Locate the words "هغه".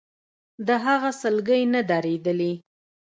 0.85-1.09